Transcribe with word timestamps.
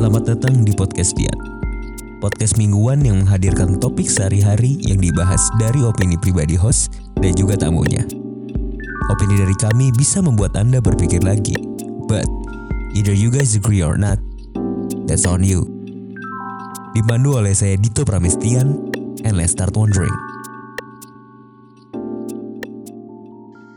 Selamat 0.00 0.32
datang 0.32 0.64
di 0.64 0.72
Podcast 0.72 1.12
Dian. 1.12 1.36
Podcast 2.24 2.56
mingguan 2.56 3.04
yang 3.04 3.20
menghadirkan 3.20 3.76
topik 3.76 4.08
sehari-hari 4.08 4.80
yang 4.80 4.96
dibahas 4.96 5.52
dari 5.60 5.84
opini 5.84 6.16
pribadi 6.16 6.56
host 6.56 6.96
dan 7.20 7.36
juga 7.36 7.60
tamunya. 7.60 8.00
Opini 9.12 9.36
dari 9.36 9.52
kami 9.60 9.92
bisa 9.92 10.24
membuat 10.24 10.56
Anda 10.56 10.80
berpikir 10.80 11.20
lagi. 11.20 11.52
But, 12.08 12.24
either 12.96 13.12
you 13.12 13.28
guys 13.28 13.52
agree 13.52 13.84
or 13.84 14.00
not, 14.00 14.16
that's 15.04 15.28
on 15.28 15.44
you. 15.44 15.68
Dipandu 16.96 17.36
oleh 17.36 17.52
saya 17.52 17.76
Dito 17.76 18.00
Pramestian, 18.00 18.80
and 19.28 19.36
let's 19.36 19.52
start 19.52 19.76
wondering. 19.76 20.16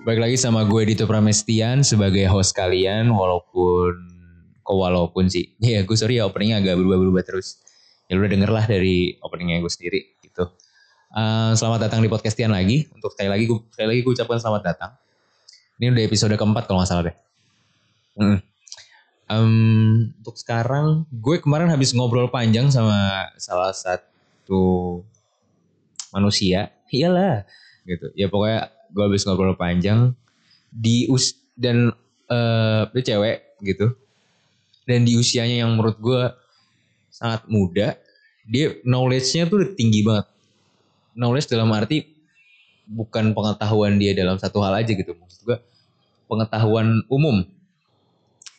Baik 0.08 0.24
lagi 0.24 0.40
sama 0.40 0.64
gue 0.72 0.88
Dito 0.88 1.04
Pramestian 1.04 1.84
sebagai 1.84 2.32
host 2.32 2.56
kalian 2.56 3.12
walaupun 3.12 4.13
kok 4.64 4.76
walaupun 4.76 5.28
sih. 5.28 5.54
Ya 5.62 5.84
gue 5.84 5.98
sorry 6.00 6.18
ya 6.18 6.26
openingnya 6.26 6.64
agak 6.64 6.80
berubah-berubah 6.80 7.24
terus. 7.28 7.60
Ya 8.08 8.16
lu 8.16 8.24
udah 8.24 8.32
denger 8.32 8.52
lah 8.52 8.66
dari 8.66 9.20
openingnya 9.20 9.60
gue 9.60 9.72
sendiri 9.72 10.00
gitu. 10.24 10.48
Uh, 11.14 11.54
selamat 11.54 11.92
datang 11.92 12.02
di 12.02 12.10
podcastian 12.10 12.50
lagi. 12.50 12.90
Untuk 12.96 13.14
sekali 13.14 13.30
lagi 13.30 13.44
gue 13.46 13.60
sekali 13.70 13.88
lagi 13.94 14.00
gue 14.02 14.14
ucapkan 14.16 14.40
selamat 14.40 14.62
datang. 14.64 14.92
Ini 15.78 15.94
udah 15.94 16.04
episode 16.08 16.34
keempat 16.34 16.64
kalau 16.66 16.80
nggak 16.82 16.90
salah 16.90 17.04
deh. 17.12 17.18
Mm. 18.18 18.40
Em, 19.24 19.52
untuk 20.20 20.36
sekarang 20.36 21.08
gue 21.10 21.40
kemarin 21.40 21.72
habis 21.72 21.96
ngobrol 21.96 22.28
panjang 22.28 22.70
sama 22.72 23.30
salah 23.40 23.72
satu 23.72 25.02
manusia. 26.16 26.72
Iyalah 26.94 27.48
gitu. 27.88 28.12
Ya 28.16 28.28
pokoknya 28.32 28.72
gue 28.94 29.04
habis 29.04 29.26
ngobrol 29.26 29.58
panjang 29.58 30.14
di 30.70 31.10
us 31.10 31.34
dan 31.58 31.94
eh 32.30 32.82
dia 32.94 33.04
cewek 33.14 33.60
gitu 33.62 33.94
dan 34.84 35.08
di 35.08 35.16
usianya 35.16 35.64
yang 35.64 35.76
menurut 35.76 35.98
gue 36.00 36.22
sangat 37.14 37.46
muda 37.48 37.96
dia 38.44 38.76
knowledge-nya 38.84 39.48
tuh 39.48 39.72
tinggi 39.76 40.04
banget. 40.04 40.28
Knowledge 41.16 41.48
dalam 41.48 41.72
arti 41.72 42.04
bukan 42.84 43.32
pengetahuan 43.32 43.96
dia 43.96 44.12
dalam 44.12 44.36
satu 44.36 44.60
hal 44.60 44.84
aja 44.84 44.92
gitu. 44.92 45.16
Maksud 45.16 45.42
gue 45.48 45.58
pengetahuan 46.28 47.06
umum. 47.08 47.48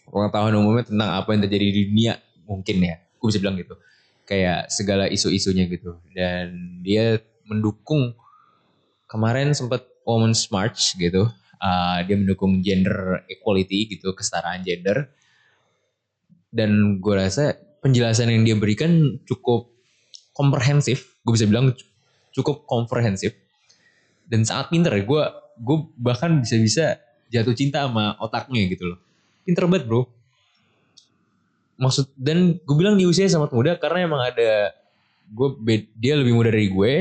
Pengetahuan 0.08 0.54
umumnya 0.56 0.84
tentang 0.88 1.10
apa 1.16 1.28
yang 1.36 1.42
terjadi 1.44 1.66
di 1.68 1.82
dunia 1.90 2.12
mungkin 2.48 2.76
ya. 2.80 2.96
Gue 3.20 3.28
bisa 3.28 3.40
bilang 3.42 3.60
gitu. 3.60 3.76
Kayak 4.24 4.72
segala 4.72 5.04
isu-isunya 5.12 5.68
gitu. 5.68 6.00
Dan 6.16 6.80
dia 6.80 7.20
mendukung 7.44 8.16
kemarin 9.04 9.52
sempat 9.52 9.84
Women's 10.08 10.48
March 10.48 10.96
gitu. 10.96 11.28
Uh, 11.60 11.98
dia 12.04 12.16
mendukung 12.16 12.60
gender 12.60 13.24
equality 13.28 13.88
gitu 13.96 14.12
kesetaraan 14.12 14.60
gender 14.64 15.08
dan 16.54 17.02
gue 17.02 17.14
rasa 17.18 17.58
penjelasan 17.82 18.30
yang 18.30 18.46
dia 18.46 18.54
berikan 18.54 19.18
cukup 19.26 19.74
komprehensif. 20.30 21.18
Gue 21.26 21.34
bisa 21.34 21.50
bilang 21.50 21.74
cukup 22.30 22.62
komprehensif. 22.70 23.34
Dan 24.24 24.46
sangat 24.46 24.70
pinter 24.70 24.94
ya 24.94 25.02
gue 25.02 25.22
gue 25.58 25.78
bahkan 25.98 26.38
bisa-bisa 26.38 27.02
jatuh 27.28 27.52
cinta 27.58 27.90
sama 27.90 28.14
otaknya 28.22 28.70
gitu 28.70 28.94
loh. 28.94 28.98
Pinter 29.42 29.66
banget 29.66 29.90
bro. 29.90 30.06
Maksud 31.74 32.14
dan 32.14 32.62
gue 32.62 32.76
bilang 32.78 32.94
di 32.94 33.04
usia 33.04 33.26
sangat 33.26 33.50
muda 33.50 33.74
karena 33.82 34.06
emang 34.06 34.22
ada 34.22 34.70
gue 35.34 35.48
dia 35.98 36.14
lebih 36.14 36.38
muda 36.38 36.54
dari 36.54 36.70
gue. 36.70 36.94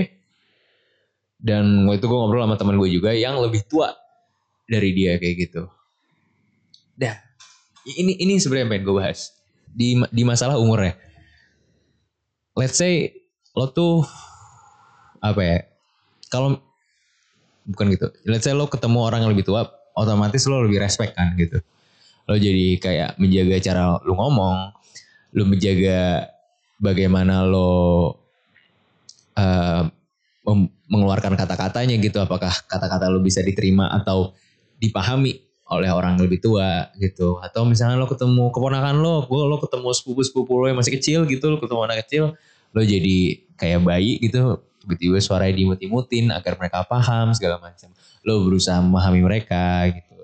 Dan 1.44 1.86
waktu 1.86 2.02
itu 2.02 2.08
gue 2.10 2.18
ngobrol 2.18 2.42
sama 2.42 2.58
teman 2.58 2.76
gue 2.82 2.90
juga 2.90 3.14
yang 3.14 3.38
lebih 3.38 3.70
tua 3.70 3.94
dari 4.66 4.96
dia 4.98 5.22
kayak 5.22 5.36
gitu. 5.46 5.70
Dah 6.98 7.34
ini 7.84 8.16
ini 8.18 8.40
sebenarnya 8.40 8.64
yang 8.66 8.72
pengen 8.72 8.86
gue 8.88 8.96
bahas 8.96 9.20
di 9.74 9.98
di 10.14 10.24
masalah 10.24 10.62
umurnya. 10.62 10.96
Let's 12.54 12.78
say 12.78 13.10
lo 13.58 13.70
tuh 13.74 14.06
apa 15.20 15.42
ya 15.42 15.58
kalau 16.30 16.62
bukan 17.66 17.94
gitu. 17.94 18.08
Let's 18.30 18.46
say 18.46 18.54
lo 18.54 18.70
ketemu 18.70 19.02
orang 19.02 19.26
yang 19.26 19.32
lebih 19.34 19.50
tua 19.50 19.66
otomatis 19.98 20.46
lo 20.46 20.62
lebih 20.66 20.82
respect 20.82 21.18
kan 21.18 21.34
gitu. 21.36 21.62
Lo 22.30 22.38
jadi 22.38 22.78
kayak 22.78 23.18
menjaga 23.18 23.58
cara 23.60 23.84
lo 24.02 24.14
ngomong 24.14 24.58
lo 25.34 25.44
menjaga 25.50 26.30
bagaimana 26.78 27.42
lo 27.42 28.14
mem- 30.46 30.74
mengeluarkan 30.90 31.34
kata-katanya 31.34 31.98
gitu. 31.98 32.22
Apakah 32.22 32.54
kata-kata 32.70 33.10
lo 33.10 33.24
bisa 33.26 33.42
diterima 33.42 33.90
atau 33.90 34.38
dipahami 34.78 35.53
oleh 35.74 35.90
orang 35.90 36.16
lebih 36.22 36.40
tua 36.40 36.94
gitu. 36.98 37.42
Atau 37.42 37.66
misalnya 37.66 37.98
lo 37.98 38.08
ketemu 38.08 38.54
keponakan 38.54 39.02
lo 39.02 39.26
gue 39.26 39.42
lo 39.42 39.58
ketemu 39.58 39.90
sepupu 39.92 40.22
sepupu 40.22 40.54
lo 40.62 40.66
yang 40.70 40.78
masih 40.78 40.94
kecil 40.96 41.26
gitu 41.26 41.46
lo 41.50 41.58
ketemu 41.58 41.82
anak 41.86 42.06
kecil 42.06 42.24
lo 42.74 42.82
jadi 42.82 43.18
kayak 43.58 43.80
bayi 43.86 44.18
gitu 44.22 44.62
tiba-tiba 44.84 45.18
suaranya 45.24 45.56
dimut-imutin 45.56 46.34
agar 46.34 46.60
mereka 46.60 46.86
paham 46.86 47.34
segala 47.34 47.58
macam. 47.58 47.90
Lo 48.22 48.46
berusaha 48.46 48.80
memahami 48.80 49.22
mereka 49.26 49.90
gitu. 49.90 50.16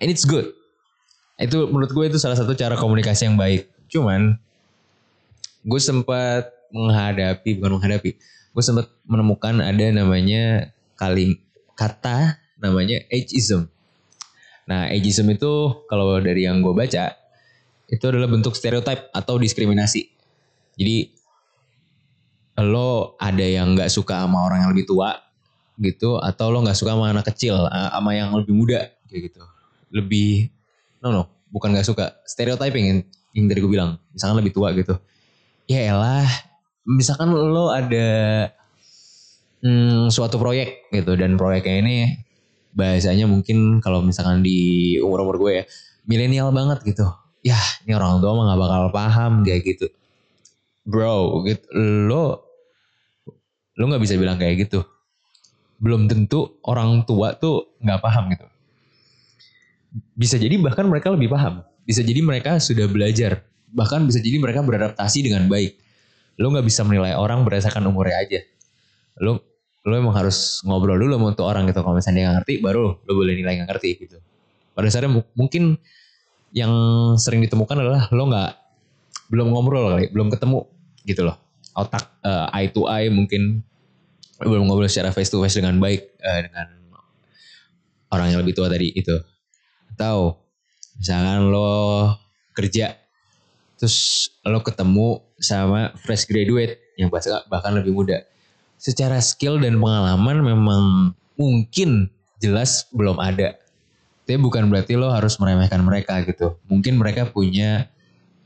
And 0.00 0.08
it's 0.08 0.24
good. 0.24 0.54
Itu 1.40 1.68
menurut 1.68 1.90
gue 1.92 2.04
itu 2.08 2.18
salah 2.20 2.36
satu 2.36 2.52
cara 2.54 2.76
komunikasi 2.76 3.28
yang 3.28 3.36
baik. 3.36 3.68
Cuman 3.88 4.36
gue 5.64 5.80
sempat 5.80 6.48
menghadapi 6.72 7.60
bukan 7.60 7.76
menghadapi 7.76 8.16
gue 8.50 8.64
sempat 8.64 8.90
menemukan 9.06 9.62
ada 9.62 9.86
namanya 9.92 10.74
kali 10.98 11.38
kata 11.78 12.40
namanya 12.58 12.98
ageism 13.12 13.70
nah 14.70 14.86
ageism 14.86 15.26
itu 15.34 15.82
kalau 15.90 16.22
dari 16.22 16.46
yang 16.46 16.62
gue 16.62 16.70
baca 16.70 17.18
itu 17.90 18.04
adalah 18.06 18.30
bentuk 18.30 18.54
stereotip 18.54 19.10
atau 19.10 19.34
diskriminasi. 19.36 20.06
Jadi 20.78 21.10
lo 22.62 23.18
ada 23.18 23.42
yang 23.42 23.74
nggak 23.74 23.90
suka 23.90 24.22
sama 24.22 24.46
orang 24.46 24.62
yang 24.62 24.70
lebih 24.70 24.86
tua 24.86 25.18
gitu 25.80 26.22
atau 26.22 26.54
lo 26.54 26.62
nggak 26.62 26.78
suka 26.78 26.94
sama 26.94 27.10
anak 27.10 27.26
kecil 27.34 27.66
sama 27.66 28.14
yang 28.14 28.30
lebih 28.30 28.54
muda 28.54 28.80
kayak 29.10 29.34
gitu. 29.34 29.42
Lebih 29.90 30.54
no 31.02 31.10
no 31.10 31.22
bukan 31.50 31.74
nggak 31.74 31.88
suka. 31.90 32.22
Stereotyping 32.22 32.84
yang, 32.86 32.98
yang 33.34 33.44
dari 33.50 33.58
gue 33.58 33.70
bilang 33.74 33.98
misalkan 34.14 34.38
lebih 34.38 34.54
tua 34.54 34.70
gitu. 34.78 34.94
Ya 35.66 35.82
elah 35.90 36.30
misalkan 36.86 37.34
lo 37.34 37.74
ada 37.74 38.08
hmm, 39.66 40.14
suatu 40.14 40.38
proyek 40.38 40.94
gitu 40.94 41.18
dan 41.18 41.34
proyeknya 41.34 41.76
ini 41.82 41.96
bahasanya 42.70 43.26
mungkin 43.26 43.82
kalau 43.82 44.00
misalkan 44.02 44.42
di 44.46 44.96
umur 45.02 45.26
umur 45.26 45.36
gue 45.42 45.52
ya 45.62 45.64
milenial 46.06 46.54
banget 46.54 46.82
gitu. 46.86 47.06
Ya 47.40 47.58
ini 47.86 47.96
orang 47.96 48.20
tua 48.20 48.36
mah 48.36 48.44
nggak 48.52 48.60
bakal 48.60 48.82
paham 48.94 49.32
kayak 49.42 49.62
gitu. 49.66 49.86
Bro 50.86 51.44
gitu 51.46 51.66
lo 52.08 52.46
lo 53.78 53.84
nggak 53.88 54.02
bisa 54.02 54.14
bilang 54.20 54.36
kayak 54.38 54.68
gitu. 54.68 54.84
Belum 55.80 56.06
tentu 56.06 56.60
orang 56.68 57.02
tua 57.08 57.34
tuh 57.34 57.74
nggak 57.80 58.00
paham 58.00 58.24
gitu. 58.32 58.46
Bisa 60.14 60.36
jadi 60.38 60.54
bahkan 60.60 60.86
mereka 60.86 61.10
lebih 61.10 61.32
paham. 61.32 61.64
Bisa 61.82 62.04
jadi 62.04 62.20
mereka 62.22 62.60
sudah 62.62 62.86
belajar. 62.86 63.42
Bahkan 63.70 64.06
bisa 64.06 64.22
jadi 64.22 64.38
mereka 64.38 64.62
beradaptasi 64.62 65.26
dengan 65.26 65.48
baik. 65.50 65.80
Lo 66.38 66.52
nggak 66.52 66.66
bisa 66.66 66.86
menilai 66.86 67.16
orang 67.16 67.42
berdasarkan 67.42 67.88
umurnya 67.88 68.20
aja. 68.20 68.40
Lo 69.18 69.49
lo 69.86 69.94
emang 69.96 70.12
harus 70.12 70.60
ngobrol 70.66 71.00
dulu 71.00 71.16
sama 71.16 71.26
untuk 71.32 71.46
orang 71.48 71.64
gitu. 71.68 71.80
Kalau 71.80 71.96
misalnya 71.96 72.16
dia 72.16 72.24
nggak 72.28 72.36
ngerti 72.42 72.54
baru 72.60 72.80
lo 73.00 73.12
boleh 73.16 73.34
nilai 73.36 73.52
nggak 73.60 73.68
ngerti 73.72 73.90
gitu. 74.06 74.16
Pada 74.76 74.86
dasarnya 74.88 75.10
mu- 75.10 75.30
mungkin 75.36 75.80
yang 76.50 76.72
sering 77.16 77.40
ditemukan 77.44 77.76
adalah 77.80 78.10
lo 78.12 78.24
nggak 78.28 78.50
belum 79.30 79.46
ngobrol 79.54 79.96
kali 79.96 80.06
belum 80.12 80.28
ketemu 80.28 80.68
gitu 81.06 81.22
loh. 81.24 81.36
Otak 81.76 82.20
eh, 82.26 82.56
eye 82.56 82.68
to 82.72 82.84
eye 82.90 83.08
mungkin. 83.08 83.64
Belum 84.40 84.64
ngobrol 84.64 84.88
secara 84.88 85.12
face 85.12 85.28
to 85.28 85.40
face 85.40 85.60
dengan 85.60 85.76
baik 85.76 86.16
eh, 86.20 86.40
dengan 86.48 86.80
orang 88.10 88.34
yang 88.34 88.38
lebih 88.42 88.54
tua 88.58 88.66
tadi 88.66 88.90
itu 88.90 89.14
atau 89.94 90.34
misalkan 90.98 91.48
lo 91.48 92.10
kerja 92.52 92.98
terus 93.78 94.28
lo 94.44 94.60
ketemu 94.60 95.22
sama 95.40 95.94
fresh 95.96 96.28
graduate 96.28 96.96
yang 96.98 97.08
bahkan 97.48 97.72
lebih 97.72 97.94
muda 97.94 98.20
secara 98.80 99.20
skill 99.20 99.60
dan 99.60 99.76
pengalaman 99.76 100.40
memang 100.40 100.82
mungkin 101.36 102.08
jelas 102.40 102.88
belum 102.96 103.20
ada. 103.20 103.60
Tapi 104.24 104.40
bukan 104.40 104.72
berarti 104.72 104.96
lo 104.96 105.12
harus 105.12 105.36
meremehkan 105.36 105.84
mereka 105.84 106.24
gitu. 106.24 106.56
Mungkin 106.72 106.96
mereka 106.96 107.28
punya 107.28 107.92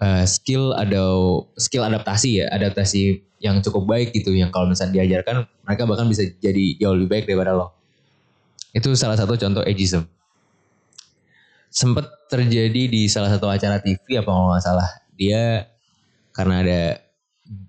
eh, 0.02 0.24
skill 0.26 0.74
ada 0.74 1.06
skill 1.54 1.86
adaptasi 1.86 2.42
ya 2.42 2.46
adaptasi 2.50 3.22
yang 3.38 3.62
cukup 3.62 3.86
baik 3.86 4.10
gitu. 4.10 4.34
Yang 4.34 4.50
kalau 4.50 4.66
misalnya 4.66 5.00
diajarkan 5.00 5.46
mereka 5.62 5.82
bahkan 5.86 6.10
bisa 6.10 6.26
jadi 6.42 6.82
jauh 6.82 6.98
lebih 6.98 7.08
baik 7.14 7.24
daripada 7.30 7.54
lo. 7.54 7.70
Itu 8.74 8.90
salah 8.98 9.14
satu 9.14 9.38
contoh 9.38 9.62
ageism. 9.62 10.02
Sempat 11.70 12.10
terjadi 12.26 12.90
di 12.90 13.06
salah 13.06 13.30
satu 13.30 13.46
acara 13.46 13.78
TV 13.78 14.18
apa 14.18 14.26
kalau 14.26 14.50
nggak 14.50 14.64
salah. 14.66 14.88
Dia 15.14 15.70
karena 16.34 16.54
ada 16.66 16.80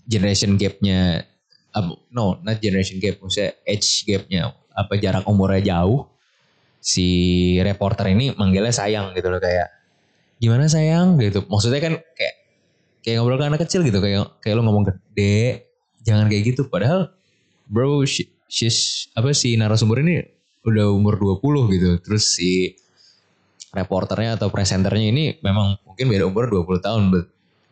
generation 0.10 0.58
gapnya 0.58 1.30
um, 1.76 2.00
no 2.10 2.40
not 2.42 2.58
generation 2.64 2.98
gap 3.04 3.20
maksudnya 3.20 3.54
age 3.68 4.08
gapnya. 4.08 4.56
Apa 4.72 4.96
jarak 5.00 5.28
umurnya 5.28 5.76
jauh. 5.76 6.08
Si 6.80 7.58
reporter 7.66 8.14
ini 8.14 8.32
manggilnya 8.38 8.72
sayang 8.72 9.12
gitu 9.18 9.28
loh 9.28 9.42
kayak 9.42 9.68
gimana 10.40 10.70
sayang? 10.70 11.18
gitu. 11.20 11.44
Maksudnya 11.50 11.82
kan 11.82 11.94
kayak 12.16 12.36
kayak 13.04 13.16
ngobrol 13.22 13.38
ke 13.38 13.46
anak 13.46 13.62
kecil 13.68 13.82
gitu 13.86 14.02
kayak 14.02 14.42
kayak 14.42 14.56
lo 14.58 14.62
ngomong 14.66 14.86
ke 14.90 14.94
dek 15.14 15.56
jangan 16.06 16.32
kayak 16.32 16.56
gitu. 16.56 16.70
Padahal 16.70 17.12
bro 17.68 18.06
she, 18.06 18.30
she's 18.48 19.10
apa 19.18 19.34
si 19.34 19.58
narasumber 19.58 20.02
ini 20.02 20.22
udah 20.66 20.90
umur 20.94 21.18
20 21.18 21.74
gitu. 21.74 21.90
Terus 22.02 22.24
si 22.38 22.74
reporternya 23.76 24.40
atau 24.40 24.48
presenternya 24.48 25.12
ini 25.12 25.26
memang 25.44 25.76
mungkin 25.84 26.06
beda 26.08 26.26
umur 26.30 26.48
20 26.48 26.86
tahun 26.86 27.02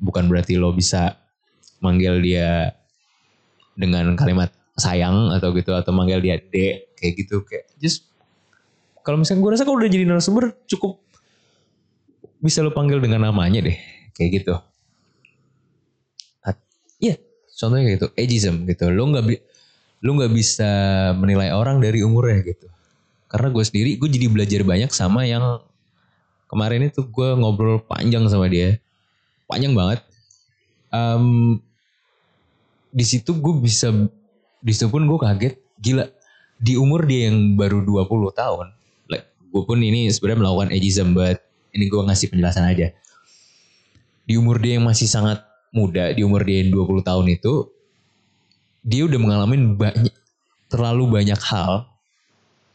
bukan 0.03 0.27
berarti 0.27 0.59
lo 0.59 0.75
bisa 0.75 1.15
manggil 1.79 2.19
dia 2.19 2.75
dengan 3.73 4.13
kalimat 4.17 4.53
sayang 4.77 5.33
atau 5.33 5.53
gitu 5.53 5.73
atau 5.73 5.93
manggil 5.93 6.21
dia 6.21 6.41
dek 6.41 6.97
kayak 6.97 7.13
gitu 7.19 7.45
kayak 7.45 7.69
just 7.77 8.09
kalau 9.03 9.19
misalnya 9.19 9.43
gue 9.43 9.51
rasa 9.53 9.63
kalau 9.67 9.77
udah 9.77 9.89
jadi 9.91 10.05
narasumber 10.07 10.55
cukup 10.65 11.03
bisa 12.43 12.59
lo 12.59 12.75
panggil 12.75 12.99
dengan 12.99 13.31
namanya 13.31 13.63
deh 13.63 13.77
kayak 14.15 14.43
gitu. 14.43 14.55
Iya 17.03 17.19
contohnya 17.59 17.83
kayak 17.83 17.95
gitu 17.99 18.07
ageism 18.15 18.55
gitu. 18.67 18.87
Lo 18.91 19.07
nggak 19.11 19.25
bi- 19.27 19.43
lo 20.03 20.09
nggak 20.19 20.31
bisa 20.31 20.71
menilai 21.15 21.51
orang 21.51 21.79
dari 21.79 21.99
umurnya 22.03 22.43
gitu. 22.43 22.67
Karena 23.27 23.51
gue 23.51 23.63
sendiri 23.63 23.95
gue 23.99 24.09
jadi 24.11 24.27
belajar 24.31 24.61
banyak 24.63 24.91
sama 24.91 25.27
yang 25.27 25.59
kemarin 26.47 26.87
itu 26.87 27.03
gue 27.03 27.29
ngobrol 27.35 27.83
panjang 27.83 28.27
sama 28.31 28.47
dia. 28.47 28.79
Panjang 29.47 29.75
banget. 29.75 29.99
Em, 30.93 31.59
di 32.93 33.05
situ 33.05 33.33
gue 33.41 33.53
bisa 33.57 33.89
di 34.61 34.71
situ 34.71 34.87
pun 34.93 35.09
gue 35.09 35.19
kaget 35.19 35.55
gila. 35.81 36.05
Di 36.63 36.79
umur 36.79 37.03
dia 37.09 37.27
yang 37.27 37.59
baru 37.59 37.83
20 37.83 38.07
tahun 38.39 38.67
like, 39.09 39.25
gue 39.51 39.63
pun 39.65 39.81
ini 39.81 40.07
sebenarnya 40.13 40.39
melakukan 40.45 40.69
ageism 40.71 41.17
but 41.17 41.41
ini 41.73 41.89
gue 41.89 42.01
ngasih 42.05 42.29
penjelasan 42.29 42.69
aja. 42.69 42.93
Di 44.23 44.39
umur 44.39 44.61
dia 44.61 44.79
yang 44.79 44.85
masih 44.87 45.09
sangat 45.09 45.43
muda 45.73 46.13
di 46.13 46.21
umur 46.21 46.45
dia 46.45 46.61
yang 46.61 46.71
20 46.71 47.01
tahun 47.03 47.25
itu 47.33 47.67
dia 48.85 49.03
udah 49.09 49.19
mengalami 49.19 49.57
banyak 49.73 50.15
terlalu 50.69 51.09
banyak 51.09 51.41
hal 51.41 51.89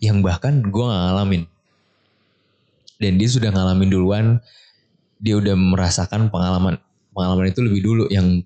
yang 0.03 0.21
bahkan 0.21 0.61
gue 0.61 0.85
gak 0.85 1.01
ngalamin. 1.09 1.43
Dan 2.99 3.15
dia 3.15 3.31
sudah 3.31 3.55
ngalamin 3.55 3.89
duluan 3.89 4.27
dia 5.23 5.39
udah 5.39 5.55
merasakan 5.55 6.31
pengalaman 6.31 6.79
pengalaman 7.15 7.51
itu 7.51 7.63
lebih 7.63 7.81
dulu 7.83 8.05
yang 8.11 8.43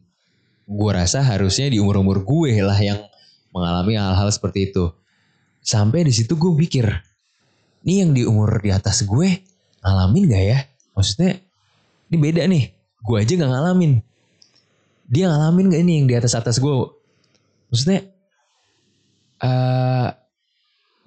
gue 0.72 0.90
rasa 0.92 1.20
harusnya 1.20 1.68
di 1.68 1.76
umur 1.76 2.00
umur 2.00 2.24
gue 2.24 2.64
lah 2.64 2.76
yang 2.80 3.00
mengalami 3.52 4.00
hal-hal 4.00 4.32
seperti 4.32 4.72
itu. 4.72 4.88
Sampai 5.60 6.08
di 6.08 6.12
situ 6.12 6.34
gue 6.34 6.52
pikir 6.66 6.88
ini 7.84 7.94
yang 8.02 8.10
di 8.16 8.22
umur 8.24 8.58
di 8.58 8.72
atas 8.72 9.04
gue 9.04 9.44
ngalamin 9.84 10.32
gak 10.32 10.44
ya? 10.44 10.58
Maksudnya 10.96 11.38
ini 12.08 12.16
beda 12.16 12.42
nih 12.48 12.64
gue 13.04 13.16
aja 13.20 13.32
gak 13.36 13.52
ngalamin. 13.52 13.92
Dia 15.12 15.28
ngalamin 15.28 15.66
gak 15.70 15.82
ini 15.84 15.92
yang 16.02 16.06
di 16.08 16.14
atas 16.16 16.32
atas 16.32 16.56
gue 16.56 16.72
maksudnya 17.72 18.04
eh 19.42 20.08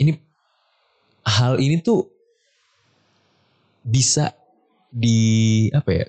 ini 0.02 0.12
hal 1.26 1.62
ini 1.62 1.80
tuh 1.80 2.10
bisa 3.86 4.34
di 4.90 5.70
apa 5.70 5.90
ya 5.94 6.06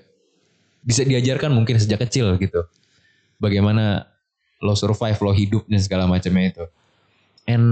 bisa 0.81 1.01
diajarkan 1.05 1.53
mungkin 1.53 1.77
sejak 1.77 2.01
kecil 2.07 2.35
gitu 2.41 2.65
bagaimana 3.37 4.05
lo 4.61 4.73
survive 4.73 5.19
lo 5.21 5.31
hidup 5.33 5.63
dan 5.69 5.81
segala 5.81 6.09
macamnya 6.09 6.45
itu. 6.53 6.65
And 7.47 7.67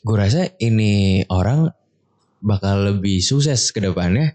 gue 0.00 0.16
rasa 0.16 0.48
ini 0.62 1.26
orang 1.28 1.68
bakal 2.40 2.96
lebih 2.96 3.20
sukses 3.20 3.68
ke 3.68 3.84
depannya 3.84 4.32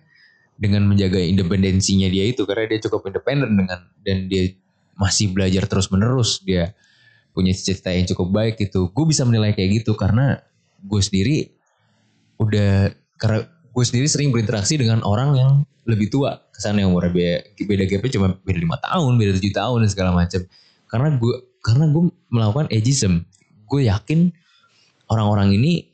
dengan 0.56 0.86
menjaga 0.88 1.20
independensinya 1.20 2.08
dia 2.08 2.30
itu 2.30 2.46
karena 2.46 2.70
dia 2.70 2.80
cukup 2.86 3.10
independen 3.10 3.58
dengan 3.58 3.80
dan 4.06 4.30
dia 4.30 4.54
masih 4.96 5.36
belajar 5.36 5.68
terus 5.68 5.92
menerus 5.92 6.40
dia 6.40 6.72
punya 7.36 7.52
cita-cita 7.52 7.92
yang 7.92 8.08
cukup 8.08 8.28
baik 8.32 8.56
gitu. 8.62 8.94
Gue 8.96 9.12
bisa 9.12 9.28
menilai 9.28 9.52
kayak 9.52 9.84
gitu 9.84 9.98
karena 10.00 10.40
gue 10.80 11.02
sendiri 11.02 11.52
udah 12.40 12.96
karena 13.20 13.48
gue 13.76 13.84
sendiri 13.84 14.08
sering 14.08 14.32
berinteraksi 14.32 14.80
dengan 14.80 15.04
orang 15.04 15.36
yang 15.36 15.52
lebih 15.84 16.08
tua. 16.08 16.40
Kesannya 16.56 16.88
umurnya 16.88 17.12
beda, 17.12 17.36
beda 17.68 17.84
gapnya 17.92 18.12
cuma 18.16 18.28
beda 18.40 18.60
lima 18.64 18.80
tahun 18.80 19.12
beda 19.20 19.32
tujuh 19.36 19.52
tahun 19.52 19.78
dan 19.84 19.90
segala 19.92 20.12
macam. 20.16 20.42
Karena 20.88 21.08
gue 21.20 21.36
karena 21.60 21.86
gue 21.92 22.04
melakukan 22.32 22.68
ageism. 22.72 23.28
Gue 23.68 23.92
yakin 23.92 24.32
orang-orang 25.12 25.60
ini 25.60 25.92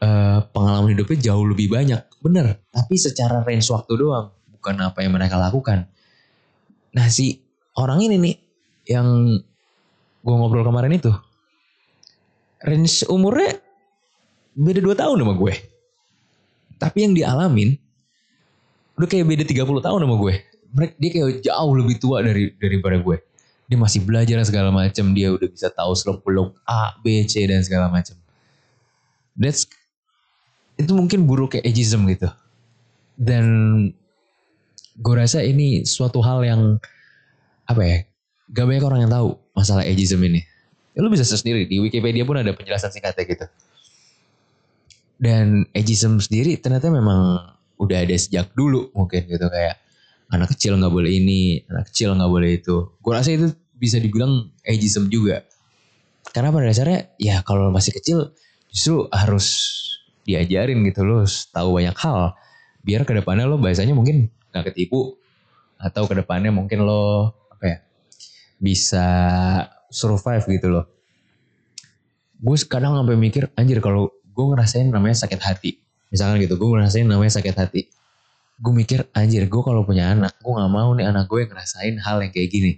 eh, 0.00 0.40
pengalaman 0.40 0.96
hidupnya 0.96 1.30
jauh 1.30 1.44
lebih 1.44 1.68
banyak. 1.68 2.00
Bener 2.24 2.56
tapi 2.72 2.96
secara 2.96 3.44
range 3.44 3.68
waktu 3.68 3.92
doang. 4.00 4.32
Bukan 4.56 4.80
apa 4.80 5.04
yang 5.04 5.12
mereka 5.12 5.36
lakukan. 5.36 5.84
Nah 6.96 7.06
si 7.12 7.44
orang 7.76 8.00
ini 8.00 8.16
nih 8.16 8.36
yang 8.96 9.36
gue 10.20 10.34
ngobrol 10.34 10.64
kemarin 10.64 10.96
itu 10.96 11.12
range 12.60 13.08
umurnya 13.08 13.56
beda 14.52 14.80
2 14.84 15.00
tahun 15.00 15.16
sama 15.24 15.34
gue 15.36 15.54
tapi 16.80 17.04
yang 17.04 17.12
dialamin 17.12 17.76
udah 18.96 19.08
kayak 19.08 19.28
beda 19.28 19.44
30 19.44 19.84
tahun 19.84 20.00
sama 20.00 20.16
gue. 20.16 20.34
Dia 20.96 21.10
kayak 21.12 21.44
jauh 21.44 21.72
lebih 21.76 22.00
tua 22.00 22.24
dari 22.24 22.56
daripada 22.56 22.96
gue. 22.96 23.20
Dia 23.68 23.78
masih 23.78 24.02
belajar 24.02 24.40
segala 24.48 24.72
macam 24.72 25.12
dia 25.12 25.30
udah 25.30 25.46
bisa 25.46 25.68
tahu 25.70 25.92
seluk 25.94 26.24
beluk 26.24 26.56
A 26.64 26.96
B 27.04 27.22
C 27.28 27.44
dan 27.46 27.62
segala 27.62 27.86
macam 27.86 28.18
that's 29.38 29.64
itu 30.80 30.92
mungkin 30.96 31.28
buruk 31.28 31.54
kayak 31.54 31.68
ageism 31.68 32.08
gitu. 32.08 32.28
Dan 33.20 33.44
gue 34.96 35.14
rasa 35.14 35.44
ini 35.44 35.84
suatu 35.84 36.24
hal 36.24 36.40
yang 36.44 36.80
apa 37.68 37.82
ya 37.84 37.98
gak 38.50 38.66
banyak 38.66 38.84
orang 38.84 39.00
yang 39.06 39.12
tahu 39.12 39.28
masalah 39.54 39.84
ageism 39.84 40.18
ini. 40.24 40.42
Ya, 40.96 41.04
lu 41.04 41.12
bisa 41.12 41.22
sendiri 41.22 41.70
di 41.70 41.78
Wikipedia 41.78 42.26
pun 42.26 42.40
ada 42.40 42.50
penjelasan 42.50 42.90
singkatnya 42.90 43.24
gitu 43.28 43.46
dan 45.20 45.68
ageism 45.76 46.16
sendiri 46.16 46.56
ternyata 46.56 46.88
memang 46.88 47.52
udah 47.76 47.98
ada 48.00 48.16
sejak 48.16 48.56
dulu 48.56 48.88
mungkin 48.96 49.28
gitu. 49.28 49.46
Kayak 49.52 49.76
anak 50.32 50.56
kecil 50.56 50.80
nggak 50.80 50.90
boleh 50.90 51.12
ini 51.12 51.60
anak 51.68 51.92
kecil 51.92 52.16
nggak 52.16 52.32
boleh 52.32 52.50
itu. 52.56 52.96
Gue 53.04 53.12
rasa 53.12 53.36
itu 53.36 53.52
bisa 53.76 54.00
dibilang 54.00 54.48
ageism 54.64 55.12
juga. 55.12 55.44
Karena 56.32 56.48
pada 56.48 56.64
dasarnya 56.72 57.12
ya 57.20 57.44
kalau 57.44 57.68
masih 57.68 57.92
kecil 57.92 58.32
justru 58.72 59.04
harus 59.12 59.76
diajarin 60.24 60.80
gitu 60.88 61.04
lo 61.04 61.28
tahu 61.52 61.76
banyak 61.76 61.96
hal. 62.00 62.32
Biar 62.80 63.04
ke 63.04 63.12
depannya 63.12 63.44
lo 63.44 63.60
bahasanya 63.60 63.92
mungkin 63.92 64.32
nggak 64.56 64.72
ketipu 64.72 65.20
atau 65.76 66.08
ke 66.08 66.16
depannya 66.16 66.48
mungkin 66.48 66.88
lo 66.88 67.36
apa 67.52 67.64
ya 67.68 67.78
bisa 68.56 69.06
survive 69.92 70.48
gitu 70.48 70.68
loh. 70.72 70.84
Gue 72.40 72.56
kadang 72.64 72.96
sampai 72.96 73.20
mikir 73.20 73.52
anjir 73.52 73.84
kalau 73.84 74.08
gue 74.40 74.46
ngerasain 74.56 74.88
namanya 74.88 75.20
sakit 75.20 75.40
hati. 75.44 75.76
Misalkan 76.08 76.40
gitu 76.40 76.56
gue 76.56 76.68
ngerasain 76.72 77.04
namanya 77.04 77.36
sakit 77.36 77.52
hati. 77.52 77.92
Gue 78.56 78.72
mikir 78.72 79.04
anjir 79.12 79.44
gue 79.44 79.62
kalau 79.62 79.84
punya 79.84 80.16
anak 80.16 80.40
gue 80.40 80.48
nggak 80.48 80.72
mau 80.72 80.96
nih 80.96 81.04
anak 81.04 81.28
gue 81.28 81.44
ngerasain 81.44 82.00
hal 82.00 82.24
yang 82.24 82.32
kayak 82.32 82.48
gini. 82.48 82.72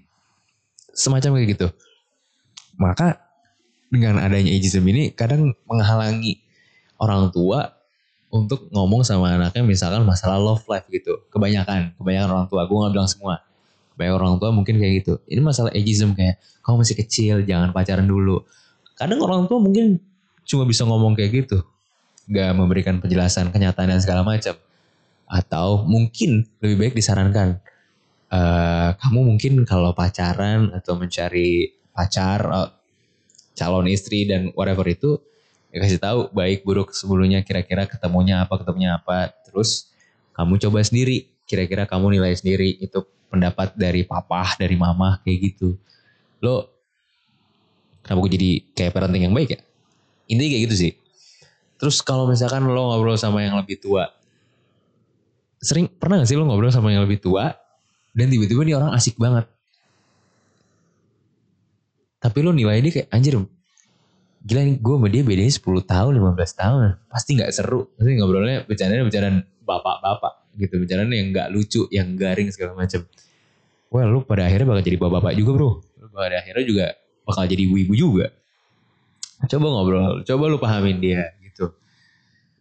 Semacam 0.90 1.38
kayak 1.38 1.48
gitu. 1.54 1.66
Maka 2.82 3.22
dengan 3.94 4.18
adanya 4.18 4.50
ageism 4.50 4.82
ini 4.90 5.14
kadang 5.14 5.54
menghalangi 5.70 6.42
orang 6.98 7.30
tua 7.30 7.78
untuk 8.32 8.66
ngomong 8.72 9.06
sama 9.06 9.36
anaknya 9.38 9.62
misalkan 9.62 10.02
masalah 10.02 10.42
love 10.42 10.66
life 10.66 10.88
gitu. 10.90 11.22
Kebanyakan 11.30 11.94
kebanyakan 11.94 12.28
orang 12.34 12.46
tua 12.50 12.66
gue 12.66 12.74
nggak 12.74 12.92
bilang 12.98 13.06
semua. 13.06 13.38
Kebanyakan 13.94 14.18
orang 14.18 14.36
tua 14.42 14.50
mungkin 14.50 14.82
kayak 14.82 14.92
gitu. 15.06 15.14
Ini 15.30 15.38
masalah 15.38 15.70
ageism 15.70 16.18
kayak 16.18 16.42
kamu 16.66 16.82
masih 16.82 16.96
kecil 16.98 17.36
jangan 17.46 17.70
pacaran 17.70 18.10
dulu. 18.10 18.42
Kadang 18.98 19.22
orang 19.22 19.46
tua 19.46 19.62
mungkin 19.62 20.11
cuma 20.46 20.66
bisa 20.66 20.82
ngomong 20.86 21.14
kayak 21.14 21.44
gitu. 21.46 21.62
Nggak 22.30 22.50
memberikan 22.54 22.96
penjelasan 23.02 23.50
kenyataan 23.50 23.90
dan 23.90 24.00
segala 24.02 24.22
macam. 24.22 24.54
Atau 25.26 25.88
mungkin 25.88 26.44
lebih 26.60 26.76
baik 26.76 26.94
disarankan 26.98 27.58
eh, 28.32 28.90
kamu 28.96 29.20
mungkin 29.32 29.52
kalau 29.64 29.92
pacaran 29.92 30.72
atau 30.72 30.96
mencari 30.96 31.72
pacar 31.92 32.40
eh, 32.44 32.70
calon 33.56 33.88
istri 33.88 34.24
dan 34.24 34.52
whatever 34.56 34.84
itu 34.88 35.20
ya 35.72 35.80
kasih 35.80 36.00
tahu 36.00 36.20
baik 36.32 36.64
buruk 36.64 36.92
sebelumnya 36.92 37.40
kira-kira 37.44 37.88
ketemunya 37.88 38.44
apa 38.44 38.60
ketemunya 38.60 39.00
apa. 39.00 39.32
Terus 39.48 39.92
kamu 40.36 40.60
coba 40.68 40.80
sendiri 40.84 41.28
kira-kira 41.48 41.84
kamu 41.84 42.16
nilai 42.20 42.32
sendiri 42.36 42.80
itu 42.80 43.04
pendapat 43.32 43.76
dari 43.76 44.04
papa 44.04 44.56
dari 44.60 44.76
mama 44.76 45.20
kayak 45.24 45.38
gitu. 45.52 45.76
Lo 46.44 46.68
kenapa 48.04 48.18
gue 48.26 48.32
jadi 48.36 48.50
kayak 48.76 48.92
parenting 48.92 49.24
yang 49.30 49.36
baik 49.36 49.56
ya 49.56 49.60
intinya 50.32 50.50
kayak 50.56 50.62
gitu 50.72 50.76
sih. 50.88 50.92
Terus 51.76 52.00
kalau 52.00 52.24
misalkan 52.24 52.64
lo 52.64 52.82
ngobrol 52.94 53.20
sama 53.20 53.44
yang 53.44 53.60
lebih 53.60 53.76
tua 53.76 54.08
sering 55.62 55.86
pernah 55.86 56.18
gak 56.18 56.26
sih 56.26 56.34
lo 56.34 56.42
ngobrol 56.42 56.74
sama 56.74 56.90
yang 56.90 57.06
lebih 57.06 57.22
tua 57.22 57.54
dan 58.16 58.26
tiba-tiba 58.32 58.62
dia 58.66 58.76
orang 58.80 58.96
asik 58.96 59.20
banget? 59.20 59.46
Tapi 62.18 62.38
lo 62.42 62.50
nilai 62.50 62.80
dia 62.80 62.92
kayak 63.02 63.08
anjir 63.12 63.36
gila 64.42 64.60
nih 64.66 64.76
gue 64.82 64.94
sama 64.98 65.06
dia 65.06 65.22
bedanya 65.22 65.52
10 65.54 65.62
tahun 65.86 66.12
15 66.18 66.60
tahun. 66.60 66.80
Pasti 67.06 67.30
nggak 67.38 67.50
seru. 67.54 67.86
Pasti 67.94 68.10
ngobrolnya 68.18 68.66
bercandanya 68.66 69.06
bercandaan 69.06 69.36
bapak-bapak 69.62 70.32
gitu 70.58 70.74
bercandanya 70.82 71.16
yang 71.16 71.28
nggak 71.30 71.48
lucu 71.54 71.86
yang 71.88 72.12
garing 72.18 72.52
segala 72.52 72.76
macam 72.76 73.06
well 73.88 74.04
lu 74.10 74.20
pada 74.26 74.44
akhirnya 74.44 74.68
bakal 74.68 74.82
jadi 74.84 74.98
bapak-bapak 74.98 75.32
juga 75.38 75.50
bro. 75.54 75.70
Lu 76.02 76.06
pada 76.10 76.42
akhirnya 76.42 76.64
juga 76.66 76.86
bakal 77.22 77.44
jadi 77.46 77.62
ibu-ibu 77.70 77.94
juga. 77.94 78.26
Coba 79.50 79.66
ngobrol, 79.70 80.22
coba 80.22 80.44
lu 80.46 80.58
pahamin 80.58 80.98
dia 81.02 81.34
gitu. 81.42 81.74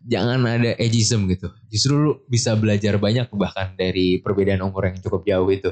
Jangan 0.09 0.41
ada 0.45 0.73
ageism 0.81 1.29
gitu. 1.29 1.53
Justru 1.69 1.93
lu 1.93 2.11
bisa 2.25 2.57
belajar 2.57 2.97
banyak 2.97 3.29
bahkan 3.37 3.77
dari 3.77 4.17
perbedaan 4.17 4.65
umur 4.65 4.89
yang 4.89 4.97
cukup 4.97 5.21
jauh 5.25 5.49
itu. 5.53 5.71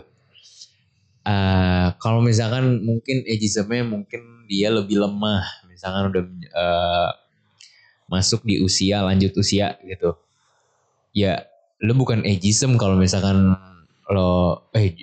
Eh, 1.26 1.88
kalau 1.98 2.22
misalkan 2.22 2.82
mungkin 2.86 3.26
ageismnya 3.26 3.86
mungkin 3.86 4.46
dia 4.46 4.70
lebih 4.70 5.02
lemah. 5.02 5.66
Misalkan 5.70 6.14
udah 6.14 6.24
eh, 6.30 7.10
masuk 8.10 8.46
di 8.46 8.62
usia, 8.62 9.02
lanjut 9.02 9.34
usia 9.38 9.78
gitu. 9.86 10.14
Ya 11.14 11.50
lu 11.80 11.96
bukan 11.96 12.28
ageism 12.28 12.76
kalau 12.76 13.00
misalkan 13.00 13.56
lo 14.10 14.68
eh 14.76 14.94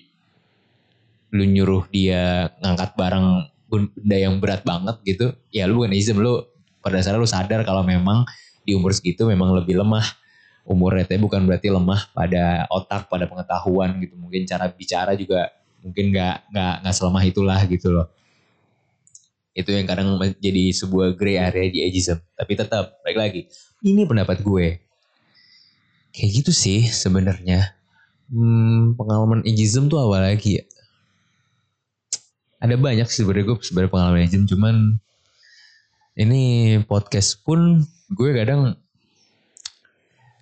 lu 1.33 1.45
nyuruh 1.47 1.89
dia 1.91 2.53
ngangkat 2.63 2.95
barang 2.95 3.29
benda 3.67 4.17
yang 4.17 4.39
berat 4.39 4.63
banget 4.63 4.97
gitu 5.03 5.27
ya 5.51 5.67
lu 5.67 5.83
bukan 5.83 5.91
ageism 5.95 6.23
lu 6.23 6.47
pada 6.83 7.03
dasarnya 7.03 7.19
lu 7.19 7.27
sadar 7.27 7.61
kalau 7.67 7.83
memang 7.83 8.23
di 8.67 8.75
umur 8.75 8.95
segitu 8.95 9.27
memang 9.27 9.55
lebih 9.55 9.79
lemah 9.79 10.07
umurnya 10.67 11.07
tapi 11.07 11.23
bukan 11.23 11.47
berarti 11.47 11.71
lemah 11.71 12.11
pada 12.11 12.67
otak 12.69 13.07
pada 13.07 13.31
pengetahuan 13.31 14.03
gitu. 14.03 14.19
Mungkin 14.19 14.45
cara 14.45 14.67
bicara 14.67 15.15
juga 15.15 15.55
mungkin 15.81 16.11
nggak 16.11 16.51
nggak 16.51 16.75
nggak 16.83 16.95
selemah 16.95 17.23
itulah 17.23 17.61
gitu 17.71 17.95
loh. 17.95 18.07
Itu 19.57 19.73
yang 19.73 19.87
kadang 19.89 20.19
jadi 20.43 20.75
sebuah 20.75 21.17
gray 21.17 21.39
area 21.39 21.71
di 21.71 21.81
ageism. 21.87 22.19
Tapi 22.35 22.53
tetap 22.59 22.99
baik 23.07 23.17
lagi 23.17 23.41
ini 23.87 24.03
pendapat 24.05 24.43
gue. 24.43 24.83
Kayak 26.13 26.31
gitu 26.43 26.53
sih 26.53 26.91
sebenarnya. 26.91 27.73
Hmm, 28.27 28.99
pengalaman 28.99 29.47
ageism 29.47 29.87
tuh 29.87 30.03
awal 30.03 30.27
lagi 30.27 30.59
ya 30.59 30.65
ada 32.61 32.75
banyak 32.77 33.07
sih 33.09 33.23
sebenarnya 33.23 33.53
gue 33.53 33.57
sebenarnya 33.61 33.93
pengalaman 33.93 34.21
ageism 34.25 34.49
cuman 34.49 34.77
ini 36.17 36.77
podcast 36.89 37.45
pun 37.45 37.85
gue 38.09 38.31
kadang 38.33 38.81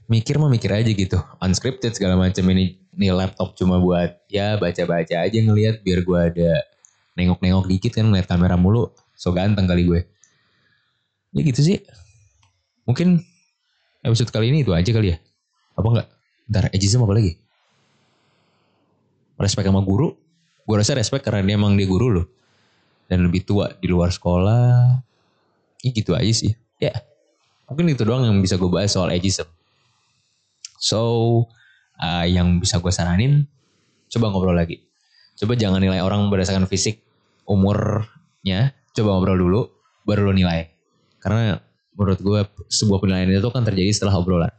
mikir 0.07 0.39
mah 0.39 0.53
mikir 0.53 0.71
aja 0.71 0.87
gitu. 0.87 1.19
Unscripted 1.43 1.97
segala 1.97 2.15
macam 2.15 2.45
ini 2.55 2.79
ini 2.95 3.11
laptop 3.11 3.59
cuma 3.59 3.83
buat 3.83 4.23
ya 4.31 4.55
baca-baca 4.55 5.27
aja 5.27 5.39
ngelihat 5.43 5.83
biar 5.83 6.07
gue 6.07 6.21
ada 6.31 6.53
nengok-nengok 7.19 7.67
dikit 7.67 7.99
kan 7.99 8.07
ngeliat 8.07 8.31
kamera 8.31 8.55
mulu. 8.55 8.95
So 9.19 9.35
ganteng 9.35 9.67
kali 9.67 9.83
gue. 9.83 10.01
Ya 11.35 11.43
gitu 11.43 11.61
sih. 11.67 11.83
Mungkin 12.87 13.19
episode 14.07 14.31
kali 14.31 14.55
ini 14.55 14.63
itu 14.63 14.71
aja 14.71 14.91
kali 14.95 15.11
ya. 15.11 15.19
Apa 15.75 15.87
enggak? 15.91 16.09
Ntar 16.47 16.65
ageism 16.71 17.03
apa 17.03 17.15
lagi? 17.19 17.35
Respect 19.35 19.67
sama 19.67 19.83
guru 19.83 20.15
gue 20.65 20.77
rasa 20.77 20.97
respect 20.97 21.25
karena 21.25 21.45
dia 21.45 21.57
emang 21.61 21.77
dia 21.77 21.89
guru 21.89 22.09
loh. 22.11 22.27
Dan 23.05 23.29
lebih 23.29 23.45
tua 23.45 23.73
di 23.77 23.87
luar 23.89 24.09
sekolah. 24.09 25.01
Ya 25.85 25.91
gitu 25.93 26.17
aja 26.17 26.33
sih. 26.33 26.57
Ya 26.81 26.93
mungkin 27.69 27.89
itu 27.89 28.05
doang 28.05 28.25
yang 28.29 28.39
bisa 28.41 28.61
gue 28.61 28.69
bahas 28.69 28.93
soal 28.93 29.13
ageism. 29.13 29.49
So 30.81 31.01
uh, 32.01 32.27
yang 32.29 32.61
bisa 32.61 32.81
gue 32.81 32.93
saranin 32.93 33.49
coba 34.13 34.33
ngobrol 34.33 34.57
lagi. 34.57 34.85
Coba 35.35 35.59
jangan 35.59 35.83
nilai 35.83 36.01
orang 36.05 36.29
berdasarkan 36.29 36.69
fisik 36.69 37.03
umurnya. 37.49 38.73
Coba 38.95 39.17
ngobrol 39.17 39.39
dulu 39.41 39.61
baru 40.05 40.31
lo 40.31 40.33
nilai. 40.37 40.71
Karena 41.19 41.57
menurut 41.97 42.21
gue 42.21 42.41
sebuah 42.69 43.01
penilaian 43.01 43.33
itu 43.33 43.51
kan 43.51 43.65
terjadi 43.65 43.91
setelah 43.91 44.21
obrolan. 44.21 44.53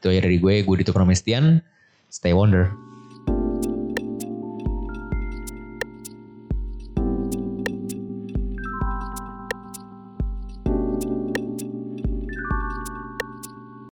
Itu 0.00 0.12
aja 0.12 0.24
dari 0.24 0.36
gue 0.40 0.64
gue 0.64 0.76
Dito 0.80 0.92
Pramestian 0.92 1.60
stay 2.10 2.36
wonder 2.36 2.89